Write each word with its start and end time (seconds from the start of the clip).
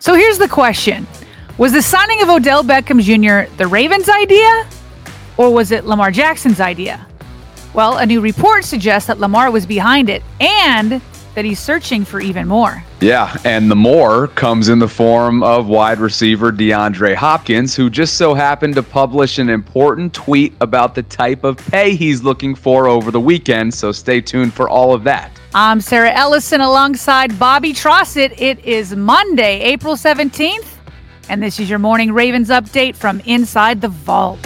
So 0.00 0.14
here's 0.14 0.38
the 0.38 0.48
question 0.48 1.06
Was 1.58 1.72
the 1.72 1.82
signing 1.82 2.22
of 2.22 2.30
Odell 2.30 2.64
Beckham 2.64 3.02
Jr. 3.02 3.54
the 3.58 3.66
Ravens' 3.66 4.08
idea, 4.08 4.66
or 5.36 5.52
was 5.52 5.72
it 5.72 5.84
Lamar 5.84 6.10
Jackson's 6.10 6.58
idea? 6.58 7.06
Well, 7.74 7.98
a 7.98 8.06
new 8.06 8.22
report 8.22 8.64
suggests 8.64 9.06
that 9.08 9.20
Lamar 9.20 9.50
was 9.50 9.66
behind 9.66 10.08
it 10.08 10.22
and 10.40 11.02
that 11.34 11.44
he's 11.44 11.60
searching 11.60 12.06
for 12.06 12.18
even 12.18 12.48
more. 12.48 12.82
Yeah, 13.02 13.36
and 13.44 13.70
the 13.70 13.76
more 13.76 14.28
comes 14.28 14.70
in 14.70 14.78
the 14.78 14.88
form 14.88 15.42
of 15.42 15.66
wide 15.66 15.98
receiver 15.98 16.50
DeAndre 16.50 17.14
Hopkins, 17.14 17.76
who 17.76 17.90
just 17.90 18.14
so 18.14 18.32
happened 18.32 18.76
to 18.76 18.82
publish 18.82 19.38
an 19.38 19.50
important 19.50 20.14
tweet 20.14 20.54
about 20.62 20.94
the 20.94 21.02
type 21.02 21.44
of 21.44 21.58
pay 21.58 21.94
he's 21.94 22.22
looking 22.22 22.54
for 22.54 22.88
over 22.88 23.10
the 23.10 23.20
weekend. 23.20 23.74
So 23.74 23.92
stay 23.92 24.22
tuned 24.22 24.54
for 24.54 24.66
all 24.66 24.94
of 24.94 25.04
that. 25.04 25.30
I'm 25.52 25.80
Sarah 25.80 26.12
Ellison 26.12 26.60
alongside 26.60 27.36
Bobby 27.36 27.72
Trossett. 27.72 28.32
It 28.38 28.64
is 28.64 28.94
Monday, 28.94 29.60
April 29.62 29.96
17th, 29.96 30.68
and 31.28 31.42
this 31.42 31.58
is 31.58 31.68
your 31.68 31.80
morning 31.80 32.12
Ravens 32.12 32.50
update 32.50 32.94
from 32.94 33.18
inside 33.24 33.80
the 33.80 33.88
vault. 33.88 34.38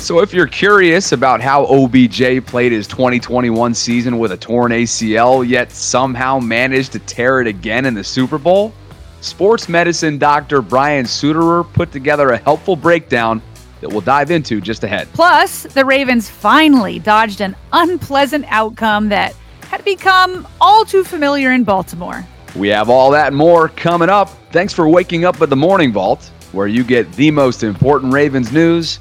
So, 0.00 0.20
if 0.20 0.32
you're 0.32 0.46
curious 0.46 1.12
about 1.12 1.42
how 1.42 1.66
OBJ 1.66 2.46
played 2.46 2.72
his 2.72 2.86
2021 2.86 3.74
season 3.74 4.18
with 4.18 4.32
a 4.32 4.36
torn 4.38 4.72
ACL, 4.72 5.46
yet 5.46 5.70
somehow 5.70 6.38
managed 6.38 6.92
to 6.92 7.00
tear 7.00 7.42
it 7.42 7.48
again 7.48 7.84
in 7.84 7.92
the 7.92 8.02
Super 8.02 8.38
Bowl, 8.38 8.72
sports 9.20 9.68
medicine 9.68 10.16
doctor 10.16 10.62
Brian 10.62 11.04
Sutterer 11.04 11.64
put 11.64 11.92
together 11.92 12.30
a 12.30 12.38
helpful 12.38 12.76
breakdown 12.76 13.42
that 13.80 13.88
we'll 13.88 14.00
dive 14.00 14.30
into 14.30 14.60
just 14.60 14.84
ahead. 14.84 15.08
Plus, 15.12 15.64
the 15.64 15.84
Ravens 15.84 16.28
finally 16.28 16.98
dodged 16.98 17.40
an 17.40 17.56
unpleasant 17.72 18.44
outcome 18.48 19.08
that 19.08 19.34
had 19.62 19.84
become 19.84 20.46
all 20.60 20.84
too 20.84 21.04
familiar 21.04 21.52
in 21.52 21.64
Baltimore. 21.64 22.26
We 22.56 22.68
have 22.68 22.90
all 22.90 23.10
that 23.12 23.28
and 23.28 23.36
more 23.36 23.68
coming 23.68 24.08
up. 24.08 24.28
Thanks 24.52 24.72
for 24.72 24.88
waking 24.88 25.24
up 25.24 25.38
with 25.38 25.50
the 25.50 25.56
Morning 25.56 25.92
Vault, 25.92 26.30
where 26.52 26.66
you 26.66 26.82
get 26.82 27.10
the 27.12 27.30
most 27.30 27.62
important 27.62 28.12
Ravens 28.12 28.52
news 28.52 28.98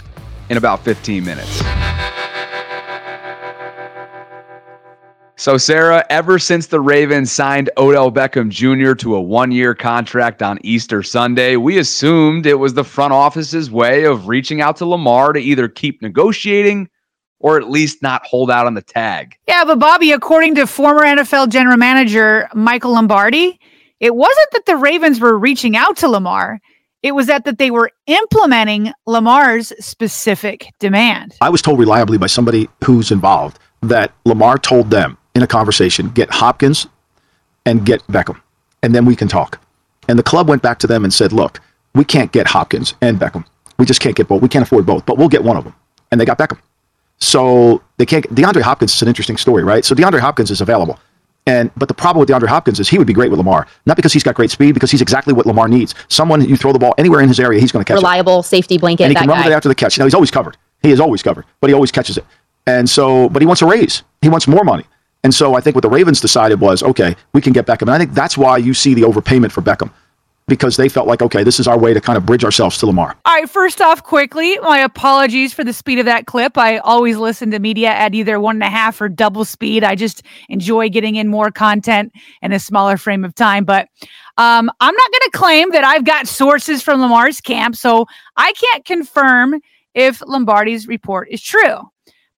in 0.50 0.58
about 0.58 0.84
15 0.84 1.24
minutes. 1.24 1.78
So, 5.40 5.56
Sarah, 5.56 6.06
ever 6.10 6.38
since 6.38 6.68
the 6.68 6.82
Ravens 6.82 7.32
signed 7.32 7.70
Odell 7.78 8.12
Beckham 8.12 8.50
Jr. 8.50 8.94
to 8.96 9.16
a 9.16 9.22
one 9.22 9.54
year 9.54 9.74
contract 9.74 10.44
on 10.44 10.60
Easter 10.64 11.02
Sunday, 11.02 11.56
we 11.56 11.78
assumed 11.78 12.46
it 12.46 12.56
was 12.56 12.74
the 12.74 12.84
front 12.84 13.14
office's 13.14 13.72
way 13.72 14.04
of 14.04 14.28
reaching 14.28 14.60
out 14.60 14.76
to 14.76 14.86
Lamar 14.86 15.32
to 15.32 15.40
either 15.40 15.70
keep 15.70 16.02
negotiating 16.02 16.90
or 17.40 17.56
at 17.56 17.70
least 17.70 18.02
not 18.02 18.22
hold 18.26 18.52
out 18.52 18.66
on 18.66 18.74
the 18.74 18.82
tag. 18.82 19.34
Yeah, 19.48 19.64
but 19.64 19.80
Bobby, 19.80 20.12
according 20.12 20.56
to 20.56 20.68
former 20.68 21.04
NFL 21.04 21.48
general 21.48 21.78
manager 21.78 22.50
Michael 22.54 22.92
Lombardi, 22.92 23.58
it 24.02 24.14
wasn't 24.14 24.52
that 24.52 24.66
the 24.66 24.76
Ravens 24.76 25.22
were 25.22 25.40
reaching 25.40 25.78
out 25.78 25.96
to 26.00 26.10
Lamar. 26.10 26.60
It 27.02 27.14
was 27.14 27.28
that, 27.28 27.46
that 27.46 27.60
they 27.60 27.72
were 27.72 27.92
implementing 28.08 28.92
Lamar's 29.06 29.72
specific 29.80 30.74
demand. 30.82 31.36
I 31.40 31.50
was 31.50 31.62
told 31.62 31.80
reliably 31.80 32.18
by 32.18 32.28
somebody 32.28 32.68
who's 32.84 33.10
involved 33.10 33.58
that 33.82 34.12
Lamar 34.26 34.58
told 34.58 34.92
them 34.92 35.18
in 35.35 35.44
a 35.44 35.47
conversation, 35.47 36.09
get 36.09 36.29
Hopkins 36.29 36.88
and 37.66 37.85
get 37.85 38.06
Beckham, 38.07 38.40
and 38.84 38.94
then 38.94 39.06
we 39.06 39.16
can 39.16 39.28
talk. 39.28 39.59
And 40.07 40.17
the 40.17 40.23
club 40.23 40.50
went 40.50 40.62
back 40.62 40.79
to 40.79 40.88
them 40.88 41.03
and 41.03 41.13
said, 41.13 41.31
look, 41.31 41.59
we 41.94 42.03
can't 42.03 42.31
get 42.31 42.47
Hopkins 42.47 42.95
and 43.01 43.19
Beckham. 43.19 43.45
We 43.78 43.85
just 43.85 44.01
can't 44.01 44.16
get 44.16 44.28
both. 44.28 44.41
We 44.41 44.50
can't 44.50 44.63
afford 44.63 44.85
both, 44.85 45.06
but 45.06 45.17
we'll 45.17 45.29
get 45.29 45.44
one 45.44 45.56
of 45.57 45.63
them. 45.63 45.75
And 46.12 46.19
they 46.19 46.25
got 46.25 46.38
Beckham. 46.38 46.59
So 47.19 47.81
they 47.97 48.06
can't. 48.06 48.25
DeAndre 48.34 48.62
Hopkins 48.62 48.95
is 48.95 49.01
an 49.01 49.07
interesting 49.07 49.38
story, 49.38 49.63
right? 49.63 49.85
So 49.85 49.94
DeAndre 49.94 50.19
Hopkins 50.19 50.51
is 50.51 50.62
available. 50.62 51.00
And 51.46 51.72
but 51.75 51.88
the 51.88 51.94
problem 51.94 52.19
with 52.19 52.29
DeAndre 52.29 52.47
Hopkins 52.47 52.79
is 52.79 52.90
he 52.90 52.97
would 52.97 53.07
be 53.07 53.13
great 53.13 53.29
with 53.31 53.40
Lamar, 53.40 53.67
not 53.85 53.96
because 53.96 54.13
he's 54.13 54.23
got 54.23 54.35
great 54.35 54.51
speed, 54.51 54.73
because 54.73 54.91
he's 54.91 55.01
exactly 55.01 55.34
what 55.34 55.46
Lamar 55.46 55.67
needs. 55.67 55.96
Someone 56.07 56.47
you 56.47 56.56
throw 56.56 56.72
the 56.72 56.79
ball 56.79 56.94
anywhere 56.97 57.22
in 57.22 57.28
his 57.28 57.40
area, 57.40 57.59
he's 57.59 57.72
going 57.72 57.84
to 57.84 57.88
catch 57.88 57.97
Reliable 57.97 58.40
it. 58.40 58.44
safety 58.44 58.78
blanket. 58.78 59.06
And 59.06 59.11
he 59.11 59.16
can 59.16 59.28
run 59.28 59.41
guy. 59.41 59.50
it 59.50 59.53
after 59.53 59.67
the 59.69 59.75
catch. 59.75 59.97
Know, 59.97 60.06
he's 60.06 60.13
always 60.13 60.31
covered. 60.31 60.57
He 60.81 60.91
is 60.91 61.00
always 61.00 61.22
covered, 61.23 61.46
but 61.59 61.69
he 61.69 61.73
always 61.73 61.91
catches 61.91 62.17
it. 62.17 62.25
And 62.67 62.90
so, 62.90 63.29
but 63.29 63.41
he 63.41 63.46
wants 63.46 63.61
a 63.61 63.66
raise. 63.66 64.03
He 64.22 64.29
wants 64.29 64.47
more 64.47 64.63
money. 64.63 64.85
And 65.24 65.34
so 65.34 65.56
I 65.56 65.62
think 65.62 65.75
what 65.75 65.81
the 65.81 65.90
Ravens 65.90 66.22
decided 66.22 66.62
was, 66.62 66.81
okay, 66.81 67.16
we 67.34 67.41
can 67.41 67.53
get 67.53 67.66
Beckham. 67.66 67.84
And 67.84 67.91
I 67.91 67.97
think 67.97 68.13
that's 68.13 68.38
why 68.38 68.57
you 68.57 68.74
see 68.74 68.94
the 68.94 69.02
overpayment 69.02 69.52
for 69.52 69.62
Beckham 69.62 69.91
because 70.50 70.75
they 70.75 70.90
felt 70.90 71.07
like, 71.07 71.22
okay, 71.22 71.44
this 71.44 71.59
is 71.59 71.68
our 71.68 71.78
way 71.78 71.94
to 71.94 72.02
kind 72.02 72.18
of 72.18 72.25
bridge 72.25 72.44
ourselves 72.44 72.78
to 72.80 72.85
Lamar. 72.85 73.16
All 73.25 73.35
right, 73.35 73.50
first 73.50 73.79
off, 73.79 74.03
quickly, 74.03 74.58
my 74.59 74.79
apologies 74.79 75.53
for 75.53 75.63
the 75.63 75.72
speed 75.72 76.00
of 76.00 76.06
that 76.06 76.25
clip. 76.25 76.58
I 76.58 76.79
always 76.79 77.18
listen 77.18 77.52
to 77.52 77.59
media 77.59 77.90
at 77.90 78.13
either 78.13 78.40
one 78.40 78.58
and 78.58 78.63
a 78.63 78.69
half 78.69 79.00
or 79.00 79.08
double 79.08 79.46
speed. 79.46 79.84
I 79.84 79.96
just 79.96 80.24
enjoy 80.50 80.90
getting 80.90 81.16
in 81.16 81.29
more 81.29 81.52
content 81.52 82.12
in 82.41 82.52
a 82.52 82.59
smaller 82.59 82.97
frame 82.97 83.24
of 83.24 83.34
time. 83.35 83.63
But 83.63 83.88
um, 84.38 84.69
I'm 84.79 84.96
not 84.96 85.12
going 85.12 85.31
to 85.31 85.31
claim 85.34 85.69
that 85.72 85.84
I've 85.84 86.03
got 86.03 86.28
sources 86.28 86.81
from 86.81 87.00
Lamar's 87.00 87.40
camp, 87.40 87.75
so 87.75 88.08
I 88.35 88.52
can't 88.53 88.84
confirm 88.84 89.62
if 89.94 90.22
Lombardi's 90.25 90.88
report 90.88 91.29
is 91.31 91.41
true. 91.41 91.79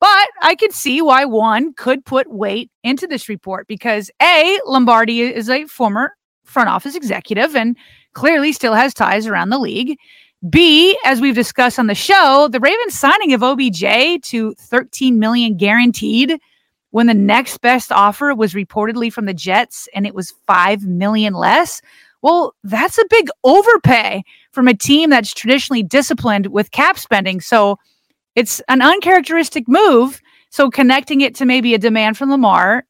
But 0.01 0.29
I 0.41 0.55
could 0.55 0.73
see 0.73 0.99
why 1.01 1.25
one 1.25 1.73
could 1.73 2.03
put 2.03 2.27
weight 2.29 2.71
into 2.83 3.05
this 3.05 3.29
report 3.29 3.67
because 3.67 4.09
A, 4.21 4.59
Lombardi 4.65 5.21
is 5.21 5.47
a 5.47 5.65
former 5.65 6.17
front 6.43 6.69
office 6.69 6.95
executive 6.95 7.55
and 7.55 7.77
clearly 8.13 8.51
still 8.51 8.73
has 8.73 8.95
ties 8.95 9.27
around 9.27 9.49
the 9.49 9.59
league. 9.59 9.97
B, 10.49 10.97
as 11.05 11.21
we've 11.21 11.35
discussed 11.35 11.77
on 11.77 11.85
the 11.85 11.93
show, 11.93 12.49
the 12.51 12.59
Ravens 12.59 12.97
signing 12.97 13.31
of 13.31 13.43
OBJ 13.43 14.23
to 14.23 14.55
13 14.55 15.19
million 15.19 15.55
guaranteed 15.55 16.39
when 16.89 17.05
the 17.05 17.13
next 17.13 17.59
best 17.61 17.91
offer 17.91 18.33
was 18.33 18.55
reportedly 18.55 19.13
from 19.13 19.25
the 19.25 19.35
Jets 19.35 19.87
and 19.93 20.07
it 20.07 20.15
was 20.15 20.33
5 20.47 20.83
million 20.83 21.35
less. 21.35 21.79
Well, 22.23 22.55
that's 22.63 22.97
a 22.97 23.05
big 23.07 23.29
overpay 23.43 24.23
from 24.51 24.67
a 24.67 24.73
team 24.73 25.11
that's 25.11 25.31
traditionally 25.31 25.83
disciplined 25.83 26.47
with 26.47 26.71
cap 26.71 26.97
spending. 26.97 27.39
So 27.39 27.77
it's 28.35 28.61
an 28.67 28.81
uncharacteristic 28.81 29.67
move. 29.67 30.21
So 30.49 30.69
connecting 30.69 31.21
it 31.21 31.35
to 31.35 31.45
maybe 31.45 31.73
a 31.73 31.77
demand 31.77 32.17
from 32.17 32.29
Lamar 32.29 32.85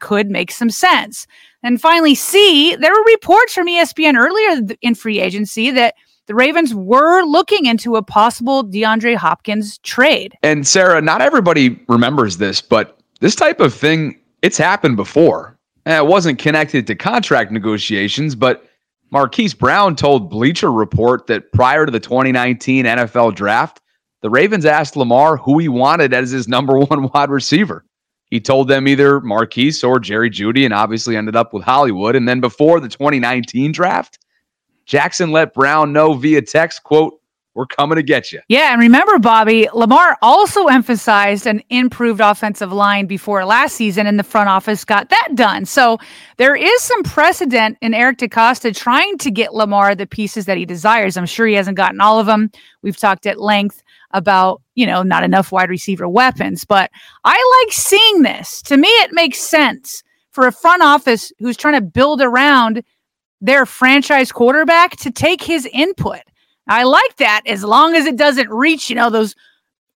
could 0.00 0.30
make 0.30 0.50
some 0.50 0.70
sense. 0.70 1.26
And 1.62 1.80
finally, 1.80 2.14
C, 2.14 2.76
there 2.76 2.92
were 2.92 3.04
reports 3.04 3.54
from 3.54 3.66
ESPN 3.66 4.16
earlier 4.16 4.74
in 4.82 4.94
free 4.94 5.20
agency 5.20 5.70
that 5.72 5.94
the 6.26 6.34
Ravens 6.34 6.74
were 6.74 7.22
looking 7.22 7.66
into 7.66 7.96
a 7.96 8.02
possible 8.02 8.64
DeAndre 8.64 9.16
Hopkins 9.16 9.78
trade. 9.78 10.36
And 10.42 10.66
Sarah, 10.66 11.00
not 11.00 11.22
everybody 11.22 11.80
remembers 11.88 12.38
this, 12.38 12.60
but 12.60 12.98
this 13.20 13.34
type 13.34 13.60
of 13.60 13.72
thing, 13.72 14.18
it's 14.42 14.58
happened 14.58 14.96
before. 14.96 15.58
And 15.84 15.94
it 15.94 16.08
wasn't 16.08 16.38
connected 16.38 16.86
to 16.88 16.94
contract 16.96 17.52
negotiations, 17.52 18.34
but 18.34 18.68
Marquise 19.10 19.54
Brown 19.54 19.94
told 19.94 20.28
Bleacher 20.28 20.72
Report 20.72 21.28
that 21.28 21.52
prior 21.52 21.86
to 21.86 21.92
the 21.92 22.00
2019 22.00 22.84
NFL 22.84 23.36
draft, 23.36 23.80
the 24.26 24.30
Ravens 24.30 24.66
asked 24.66 24.96
Lamar 24.96 25.36
who 25.36 25.60
he 25.60 25.68
wanted 25.68 26.12
as 26.12 26.32
his 26.32 26.48
number 26.48 26.76
one 26.80 27.08
wide 27.14 27.30
receiver. 27.30 27.84
He 28.28 28.40
told 28.40 28.66
them 28.66 28.88
either 28.88 29.20
Marquise 29.20 29.84
or 29.84 30.00
Jerry 30.00 30.30
Jeudy, 30.30 30.64
and 30.64 30.74
obviously 30.74 31.16
ended 31.16 31.36
up 31.36 31.54
with 31.54 31.62
Hollywood. 31.62 32.16
And 32.16 32.28
then 32.28 32.40
before 32.40 32.80
the 32.80 32.88
2019 32.88 33.70
draft, 33.70 34.18
Jackson 34.84 35.30
let 35.30 35.54
Brown 35.54 35.92
know 35.92 36.14
via 36.14 36.42
text, 36.42 36.82
quote, 36.82 37.20
We're 37.54 37.66
coming 37.66 37.94
to 37.94 38.02
get 38.02 38.32
you. 38.32 38.40
Yeah, 38.48 38.72
and 38.72 38.80
remember, 38.80 39.20
Bobby, 39.20 39.68
Lamar 39.72 40.18
also 40.22 40.66
emphasized 40.66 41.46
an 41.46 41.62
improved 41.70 42.20
offensive 42.20 42.72
line 42.72 43.06
before 43.06 43.44
last 43.44 43.76
season, 43.76 44.08
and 44.08 44.18
the 44.18 44.24
front 44.24 44.48
office 44.48 44.84
got 44.84 45.08
that 45.10 45.28
done. 45.36 45.66
So 45.66 45.98
there 46.36 46.56
is 46.56 46.82
some 46.82 47.04
precedent 47.04 47.78
in 47.80 47.94
Eric 47.94 48.18
DeCosta 48.18 48.74
trying 48.74 49.18
to 49.18 49.30
get 49.30 49.54
Lamar 49.54 49.94
the 49.94 50.04
pieces 50.04 50.46
that 50.46 50.56
he 50.56 50.66
desires. 50.66 51.16
I'm 51.16 51.26
sure 51.26 51.46
he 51.46 51.54
hasn't 51.54 51.76
gotten 51.76 52.00
all 52.00 52.18
of 52.18 52.26
them. 52.26 52.50
We've 52.82 52.96
talked 52.96 53.24
at 53.26 53.40
length 53.40 53.84
about, 54.16 54.62
you 54.74 54.86
know, 54.86 55.02
not 55.02 55.22
enough 55.22 55.52
wide 55.52 55.68
receiver 55.68 56.08
weapons, 56.08 56.64
but 56.64 56.90
I 57.24 57.64
like 57.64 57.72
seeing 57.72 58.22
this. 58.22 58.62
To 58.62 58.76
me, 58.76 58.88
it 58.88 59.12
makes 59.12 59.38
sense 59.38 60.02
for 60.30 60.46
a 60.46 60.52
front 60.52 60.82
office 60.82 61.32
who's 61.38 61.56
trying 61.56 61.74
to 61.74 61.80
build 61.80 62.20
around 62.20 62.82
their 63.40 63.66
franchise 63.66 64.32
quarterback 64.32 64.96
to 64.96 65.10
take 65.10 65.42
his 65.42 65.68
input. 65.72 66.20
I 66.66 66.84
like 66.84 67.16
that 67.16 67.42
as 67.46 67.62
long 67.62 67.94
as 67.94 68.06
it 68.06 68.16
doesn't 68.16 68.50
reach, 68.50 68.88
you 68.90 68.96
know, 68.96 69.10
those 69.10 69.34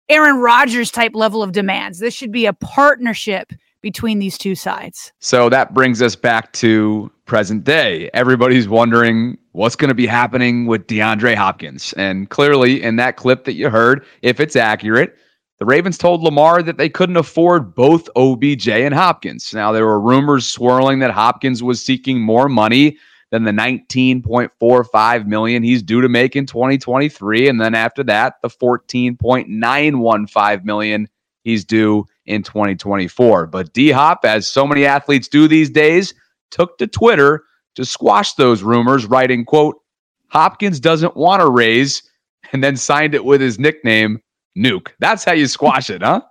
Aaron 0.10 0.38
Rodgers 0.38 0.92
type 0.92 1.14
level 1.14 1.44
of 1.44 1.52
demands. 1.52 2.00
This 2.00 2.14
should 2.14 2.32
be 2.32 2.46
a 2.46 2.54
partnership 2.54 3.54
between 3.82 4.20
these 4.20 4.38
two 4.38 4.56
sides. 4.56 5.12
So 5.20 5.50
that 5.50 5.74
brings 5.74 6.02
us 6.02 6.16
back 6.16 6.54
to 6.54 7.12
present 7.26 7.64
day. 7.64 8.10
Everybody's 8.14 8.68
wondering 8.68 9.38
what's 9.52 9.76
going 9.76 9.90
to 9.90 9.96
be 9.96 10.08
happening 10.08 10.66
with 10.66 10.88
DeAndre 10.88 11.36
Hopkins. 11.36 11.94
And 11.94 12.30
clearly, 12.30 12.82
in 12.82 12.96
that 12.98 13.18
clip 13.18 13.46
that 13.46 13.54
you 13.54 13.70
heard, 13.70 14.06
if 14.22 14.40
it's 14.40 14.56
accurate, 14.56 15.16
the 15.60 15.66
Ravens 15.66 15.98
told 15.98 16.22
Lamar 16.22 16.62
that 16.62 16.78
they 16.78 16.90
couldn't 16.90 17.18
afford 17.18 17.74
both 17.74 18.10
OBJ 18.16 18.70
and 18.70 18.94
Hopkins. 18.94 19.54
Now, 19.54 19.72
there 19.72 19.86
were 19.86 20.00
rumors 20.00 20.48
swirling 20.48 21.00
that 21.00 21.12
Hopkins 21.12 21.64
was 21.64 21.84
seeking 21.84 22.22
more 22.22 22.48
money 22.48 22.98
than 23.32 23.44
the 23.44 23.52
19.45 23.52 25.28
million 25.28 25.64
he's 25.64 25.84
due 25.84 26.02
to 26.02 26.08
make 26.08 26.36
in 26.36 26.46
2023 26.46 27.50
and 27.50 27.60
then 27.60 27.76
after 27.76 28.04
that 28.04 28.36
the 28.42 28.48
14.915 28.48 30.64
million 30.64 31.10
he's 31.44 31.66
due 31.66 32.06
in 32.28 32.44
2024 32.44 33.48
but 33.48 33.74
D-Hop 33.74 34.20
as 34.24 34.48
so 34.48 34.66
many 34.68 34.86
athletes 34.86 35.28
do 35.28 35.48
these 35.48 35.70
days 35.70 36.14
took 36.52 36.78
to 36.78 36.88
Twitter 36.88 37.44
to 37.76 37.86
squash 37.86 38.34
those 38.34 38.64
rumors 38.64 39.06
writing 39.06 39.46
quote 39.46 39.78
Hopkins 40.30 40.80
doesn't 40.80 41.16
want 41.16 41.42
to 41.42 41.50
raise 41.50 42.04
and 42.52 42.64
then 42.64 42.76
signed 42.76 43.16
it 43.16 43.26
with 43.26 43.42
his 43.42 43.60
nickname 43.60 44.22
Nuke 44.58 44.90
that's 45.00 45.24
how 45.24 45.34
you 45.34 45.48
squash 45.48 45.90
it 45.90 46.02
huh 46.02 46.22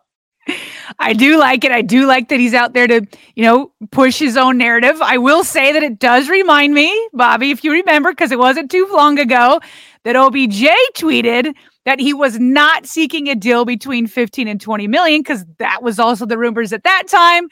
I 0.98 1.12
do 1.12 1.38
like 1.38 1.64
it. 1.64 1.72
I 1.72 1.82
do 1.82 2.06
like 2.06 2.28
that 2.28 2.38
he's 2.38 2.54
out 2.54 2.72
there 2.72 2.86
to, 2.86 3.04
you 3.34 3.42
know, 3.42 3.72
push 3.90 4.18
his 4.18 4.36
own 4.36 4.58
narrative. 4.58 5.00
I 5.02 5.18
will 5.18 5.44
say 5.44 5.72
that 5.72 5.82
it 5.82 5.98
does 5.98 6.28
remind 6.28 6.74
me, 6.74 7.08
Bobby, 7.12 7.50
if 7.50 7.64
you 7.64 7.72
remember, 7.72 8.12
because 8.12 8.30
it 8.30 8.38
wasn't 8.38 8.70
too 8.70 8.88
long 8.92 9.18
ago, 9.18 9.60
that 10.06 10.14
OBJ 10.14 10.68
tweeted 10.94 11.52
that 11.84 11.98
he 11.98 12.14
was 12.14 12.38
not 12.38 12.86
seeking 12.86 13.28
a 13.28 13.34
deal 13.34 13.64
between 13.64 14.06
15 14.06 14.46
and 14.46 14.60
20 14.60 14.86
million, 14.86 15.20
because 15.20 15.44
that 15.58 15.82
was 15.82 15.98
also 15.98 16.24
the 16.24 16.38
rumors 16.38 16.72
at 16.72 16.84
that 16.84 17.08
time. 17.08 17.48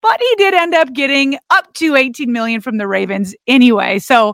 But 0.00 0.18
he 0.18 0.34
did 0.36 0.54
end 0.54 0.74
up 0.74 0.94
getting 0.94 1.38
up 1.50 1.74
to 1.74 1.96
18 1.96 2.32
million 2.32 2.62
from 2.62 2.78
the 2.78 2.86
Ravens 2.86 3.34
anyway. 3.46 3.98
So, 3.98 4.32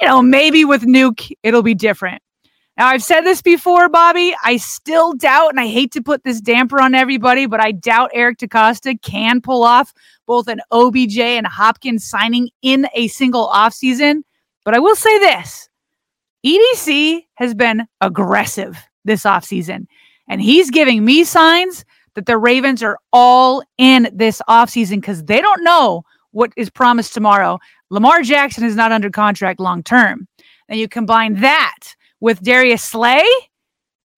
you 0.00 0.06
know, 0.06 0.22
maybe 0.22 0.64
with 0.64 0.82
Nuke, 0.82 1.32
it'll 1.42 1.64
be 1.64 1.74
different. 1.74 2.22
Now, 2.76 2.86
I've 2.86 3.02
said 3.02 3.22
this 3.22 3.42
before, 3.42 3.88
Bobby. 3.88 4.32
I 4.44 4.56
still 4.58 5.12
doubt, 5.12 5.50
and 5.50 5.58
I 5.58 5.66
hate 5.66 5.90
to 5.94 6.02
put 6.02 6.22
this 6.22 6.40
damper 6.40 6.80
on 6.80 6.94
everybody, 6.94 7.46
but 7.46 7.58
I 7.58 7.72
doubt 7.72 8.12
Eric 8.14 8.38
DeCosta 8.38 9.02
can 9.02 9.40
pull 9.40 9.64
off 9.64 9.92
both 10.26 10.46
an 10.46 10.60
OBJ 10.70 11.18
and 11.18 11.46
Hopkins 11.46 12.04
signing 12.04 12.50
in 12.62 12.86
a 12.94 13.08
single 13.08 13.48
offseason. 13.48 14.22
But 14.64 14.74
I 14.74 14.78
will 14.78 14.94
say 14.94 15.18
this 15.18 15.68
EDC 16.46 17.26
has 17.34 17.54
been 17.54 17.88
aggressive 18.00 18.78
this 19.04 19.24
offseason, 19.24 19.86
and 20.28 20.40
he's 20.40 20.70
giving 20.70 21.04
me 21.04 21.24
signs 21.24 21.84
that 22.14 22.26
the 22.26 22.38
Ravens 22.38 22.82
are 22.82 22.98
all 23.12 23.62
in 23.78 24.08
this 24.12 24.40
offseason 24.48 24.96
because 24.96 25.24
they 25.24 25.40
don't 25.40 25.64
know 25.64 26.04
what 26.30 26.52
is 26.56 26.70
promised 26.70 27.14
tomorrow. 27.14 27.58
Lamar 27.90 28.22
Jackson 28.22 28.64
is 28.64 28.76
not 28.76 28.92
under 28.92 29.10
contract 29.10 29.58
long 29.58 29.82
term. 29.82 30.28
And 30.68 30.78
you 30.78 30.88
combine 30.88 31.40
that 31.40 31.78
with 32.20 32.42
Darius 32.42 32.82
Slay. 32.82 33.24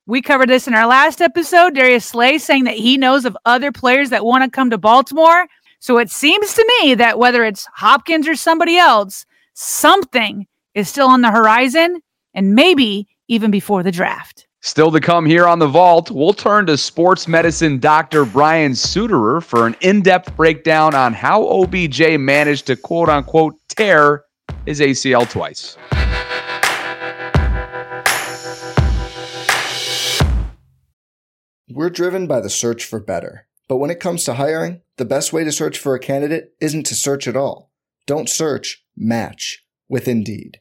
We 0.07 0.23
covered 0.23 0.49
this 0.49 0.67
in 0.67 0.75
our 0.75 0.87
last 0.87 1.21
episode. 1.21 1.75
Darius 1.75 2.07
Slay 2.07 2.39
saying 2.39 2.65
that 2.65 2.77
he 2.77 2.97
knows 2.97 3.25
of 3.25 3.37
other 3.45 3.73
players 3.73 4.11
that 4.11 4.25
want 4.25 4.45
to 4.45 4.51
come 4.51 4.71
to 4.71 4.79
Baltimore. 4.79 5.47
So 5.81 5.99
it 5.99 6.11
seems 6.11 6.55
to 6.55 6.73
me 6.81 6.95
that 6.95 7.19
whether 7.19 7.45
it's 7.45 7.67
Hopkins 7.75 8.27
or 8.27 8.35
somebody 8.35 8.77
else, 8.77 9.27
something 9.55 10.47
is 10.75 10.89
still 10.89 11.09
on 11.09 11.21
the 11.21 11.31
horizon 11.31 12.01
and 12.35 12.55
maybe 12.55 13.09
even 13.29 13.51
before 13.51 13.83
the 13.83 13.93
draft. 13.93 14.47
Still 14.61 14.91
to 14.91 15.01
come 15.01 15.25
here 15.25 15.47
on 15.47 15.61
the 15.61 15.69
vault, 15.69 16.11
we'll 16.11 16.33
turn 16.33 16.67
to 16.67 16.77
sports 16.77 17.29
medicine 17.29 17.79
doctor 17.79 18.25
Brian 18.25 18.75
Sutterer 18.75 19.41
for 19.41 19.67
an 19.67 19.77
in 19.81 20.03
depth 20.03 20.35
breakdown 20.37 20.95
on 20.95 21.13
how 21.13 21.47
OBJ 21.47 22.19
managed 22.19 22.67
to 22.67 22.77
quote 22.77 23.09
unquote 23.09 23.55
tear 23.69 24.25
his 24.67 24.81
ACL 24.81 25.31
twice. 25.31 25.77
We're 31.71 31.91
driven 31.91 32.27
by 32.27 32.41
the 32.41 32.51
search 32.51 32.85
for 32.85 32.99
better. 32.99 33.47
But 33.69 33.77
when 33.77 33.91
it 33.91 34.01
comes 34.01 34.25
to 34.25 34.35
hiring, 34.35 34.81
the 34.97 35.05
best 35.05 35.33
way 35.33 35.45
to 35.45 35.53
search 35.53 35.79
for 35.79 35.95
a 35.95 36.01
candidate 36.01 36.55
isn't 36.61 36.87
to 36.87 36.95
search 36.95 37.29
at 37.29 37.37
all. 37.37 37.71
Don't 38.07 38.29
search, 38.29 38.85
match 38.97 39.65
with 39.89 40.09
Indeed. 40.09 40.61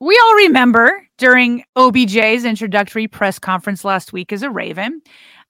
we 0.00 0.18
all 0.24 0.34
remember 0.36 1.06
during 1.18 1.62
OBJ's 1.76 2.44
introductory 2.44 3.06
press 3.06 3.38
conference 3.38 3.84
last 3.84 4.12
week 4.12 4.32
as 4.32 4.42
a 4.42 4.50
Raven, 4.50 5.02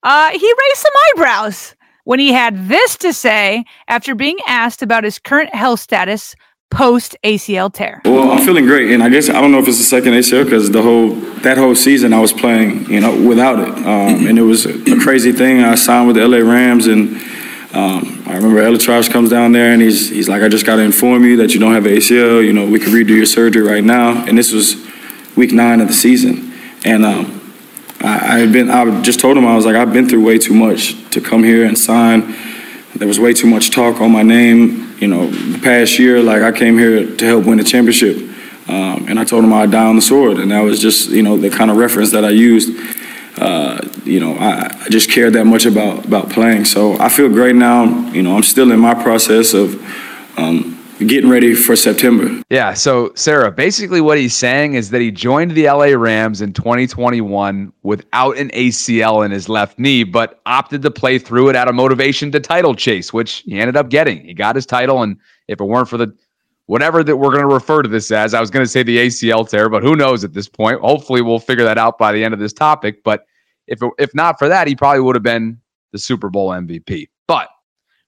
uh, 0.03 0.31
he 0.31 0.39
raised 0.39 0.79
some 0.79 0.93
eyebrows 1.09 1.77
when 2.05 2.19
he 2.19 2.33
had 2.33 2.69
this 2.69 2.97
to 2.99 3.13
say 3.13 3.65
after 3.87 4.15
being 4.15 4.39
asked 4.47 4.83
about 4.83 5.05
his 5.05 5.19
current 5.19 5.55
health 5.55 5.81
status 5.81 6.35
post 6.71 7.17
ACL 7.25 7.73
tear. 7.73 8.01
Well, 8.05 8.31
I'm 8.31 8.45
feeling 8.45 8.65
great, 8.65 8.93
and 8.93 9.03
I 9.03 9.09
guess 9.09 9.29
I 9.29 9.41
don't 9.41 9.53
know 9.53 9.59
if 9.59 9.69
it's 9.69 9.79
the 9.79 9.85
second 9.85 10.13
ACL 10.15 10.45
because 10.45 10.71
the 10.71 10.83
whole 10.83 11.11
that 11.43 11.59
whole 11.59 11.75
season 11.75 12.13
I 12.13 12.21
was 12.21 12.33
playing, 12.33 12.89
you 12.91 13.01
know, 13.01 13.15
without 13.27 13.59
it, 13.61 13.69
um, 13.87 14.27
and 14.27 14.39
it 14.39 14.43
was 14.43 14.67
a, 14.67 14.75
a, 14.93 15.01
crazy 15.01 15.33
thing. 15.33 15.61
I 15.63 15.75
signed 15.75 16.07
with 16.07 16.17
the 16.17 16.27
LA 16.27 16.39
Rams, 16.39 16.87
and 16.87 17.21
um, 17.73 18.23
I 18.27 18.35
remember 18.35 18.63
ElAttrache 18.63 19.11
comes 19.11 19.31
down 19.31 19.53
there, 19.53 19.73
and 19.73 19.81
he's 19.81 20.09
he's 20.09 20.29
like, 20.29 20.43
I 20.43 20.49
just 20.49 20.67
got 20.67 20.77
to 20.77 20.83
inform 20.83 21.25
you 21.25 21.37
that 21.39 21.55
you 21.55 21.61
don't 21.61 21.75
have 21.75 21.85
ACL. 21.85 22.45
You 22.45 22.53
know, 22.53 22.67
we 22.67 22.79
can 22.79 22.93
redo 22.93 23.11
your 23.11 23.27
surgery 23.27 23.63
right 23.63 23.85
now, 23.85 24.25
and 24.27 24.37
this 24.37 24.53
was 24.53 24.77
week 25.37 25.53
nine 25.53 25.81
of 25.81 25.89
the 25.89 25.95
season, 25.95 26.53
and. 26.85 27.05
Um, 27.05 27.37
I, 28.03 28.37
I 28.37 28.39
had 28.39 28.51
been. 28.51 28.71
I 28.71 29.03
just 29.03 29.21
told 29.21 29.37
him 29.37 29.47
I 29.47 29.55
was 29.55 29.67
like, 29.67 29.77
I've 29.77 29.93
been 29.93 30.09
through 30.09 30.25
way 30.25 30.39
too 30.39 30.55
much 30.55 31.11
to 31.11 31.21
come 31.21 31.45
here 31.45 31.67
and 31.67 31.77
sign. 31.77 32.35
There 32.95 33.07
was 33.07 33.21
way 33.21 33.35
too 33.35 33.47
much 33.47 33.71
talk 33.71 34.01
on 34.01 34.11
my 34.11 34.23
name 34.23 34.91
you 35.01 35.09
know, 35.09 35.27
the 35.29 35.59
past 35.59 35.99
year, 35.99 36.23
like 36.23 36.43
I 36.43 36.53
came 36.53 36.79
here 36.79 37.17
to 37.17 37.25
help 37.25 37.47
win 37.47 37.59
the 37.59 37.65
championship. 37.65 38.17
Um, 38.69 39.07
and 39.09 39.19
I 39.19 39.25
told 39.25 39.43
him 39.43 39.53
I'd 39.53 39.71
die 39.71 39.87
on 39.87 39.97
the 39.97 40.03
sword. 40.03 40.37
And 40.37 40.51
that 40.51 40.61
was 40.61 40.79
just, 40.79 41.09
you 41.09 41.23
know, 41.23 41.37
the 41.37 41.51
kind 41.51 41.71
of 41.71 41.79
reference 41.79 42.13
that 42.13 42.25
I 42.25 42.31
used. 42.31 42.69
Uh, 43.41 43.81
you 44.05 44.21
know, 44.21 44.35
I, 44.35 44.67
I, 44.85 44.89
just 44.91 45.11
cared 45.11 45.33
that 45.33 45.47
much 45.47 45.65
about, 45.65 46.05
about 46.05 46.29
playing. 46.29 46.67
So 46.67 46.99
I 46.99 47.09
feel 47.09 47.31
great 47.31 47.57
now. 47.57 47.85
You 48.11 48.23
know, 48.23 48.37
I'm 48.37 48.43
still 48.43 48.71
in 48.71 48.79
my 48.79 48.93
process 48.93 49.55
of 49.55 49.83
um, 50.37 50.79
getting 51.07 51.31
ready 51.31 51.55
for 51.55 51.75
September. 51.75 52.43
Yeah. 52.51 52.75
So, 52.75 53.13
Sarah, 53.15 53.51
basically 53.51 54.03
what 54.03 54.19
he's 54.19 54.35
saying 54.35 54.75
is 54.75 54.91
that 54.91 55.01
he 55.01 55.11
joined 55.11 55.53
the 55.53 55.65
LA 55.65 55.97
Rams 55.97 56.43
in 56.43 56.53
2021 56.53 57.73
without 57.83 58.37
an 58.37 58.51
ACL 58.51 59.25
in 59.25 59.31
his 59.31 59.49
left 59.49 59.79
knee, 59.79 60.05
but 60.05 60.41
opted 60.45 60.83
to 60.83 60.91
play 60.91 61.19
through 61.19 61.49
it 61.49 61.57
out 61.57 61.69
of 61.69 61.75
motivation 61.75 62.31
to 62.33 62.41
title 62.41 62.75
chase, 62.75 63.13
which 63.13 63.43
he 63.47 63.59
ended 63.59 63.77
up 63.77 63.89
getting. 63.89 64.23
He 64.25 64.35
got 64.35 64.55
his 64.55 64.67
title. 64.67 65.03
And 65.03 65.17
if 65.49 65.61
it 65.61 65.65
weren't 65.65 65.89
for 65.89 65.97
the 65.97 66.15
whatever 66.71 67.03
that 67.03 67.17
we're 67.17 67.31
going 67.31 67.41
to 67.41 67.53
refer 67.53 67.83
to 67.83 67.89
this 67.89 68.13
as, 68.13 68.33
I 68.33 68.41
was 68.41 68.49
going 68.49 68.65
to 68.65 68.71
say 68.71 68.85
the 68.85 68.99
ACL 68.99 69.49
tear, 69.49 69.69
but 69.69 69.83
who 69.83 69.97
knows 69.97 70.23
at 70.23 70.35
this 70.35 70.49
point? 70.49 70.81
Hopefully, 70.81 71.21
we'll 71.21 71.41
figure 71.41 71.65
that 71.65 71.79
out 71.79 71.99
by 71.99 72.13
the 72.13 72.23
end 72.23 72.33
of 72.33 72.39
this 72.39 72.53
topic. 72.53 73.03
But 73.03 73.27
if, 73.67 73.83
it, 73.83 73.91
if 73.99 74.15
not 74.15 74.39
for 74.39 74.49
that, 74.49 74.69
he 74.69 74.77
probably 74.77 75.01
would 75.01 75.17
have 75.17 75.23
been 75.25 75.61
the 75.91 75.99
Super 75.99 76.31
Bowl 76.31 76.51
MVP. 76.51 77.09
But 77.27 77.49